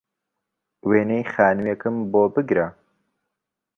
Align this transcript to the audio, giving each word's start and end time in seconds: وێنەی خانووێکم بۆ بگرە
وێنەی 0.89 1.23
خانووێکم 1.33 1.95
بۆ 2.11 2.23
بگرە 2.33 2.67